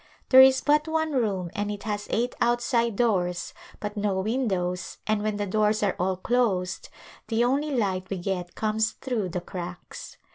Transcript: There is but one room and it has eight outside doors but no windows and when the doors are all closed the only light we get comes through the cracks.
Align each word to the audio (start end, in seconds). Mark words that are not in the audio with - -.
There 0.29 0.41
is 0.41 0.61
but 0.61 0.87
one 0.87 1.11
room 1.11 1.51
and 1.53 1.69
it 1.69 1.83
has 1.83 2.07
eight 2.09 2.33
outside 2.41 2.95
doors 2.95 3.53
but 3.79 3.95
no 3.95 4.19
windows 4.21 4.97
and 5.05 5.21
when 5.21 5.37
the 5.37 5.45
doors 5.45 5.83
are 5.83 5.95
all 5.99 6.17
closed 6.17 6.89
the 7.27 7.43
only 7.43 7.69
light 7.69 8.09
we 8.09 8.17
get 8.17 8.55
comes 8.55 8.93
through 8.93 9.29
the 9.29 9.41
cracks. 9.41 10.17